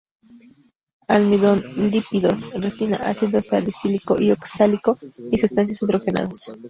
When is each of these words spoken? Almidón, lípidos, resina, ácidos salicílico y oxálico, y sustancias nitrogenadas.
Almidón, 1.07 1.61
lípidos, 1.91 2.55
resina, 2.59 2.97
ácidos 3.11 3.45
salicílico 3.45 4.19
y 4.19 4.31
oxálico, 4.31 4.97
y 5.29 5.37
sustancias 5.37 5.79
nitrogenadas. 5.83 6.45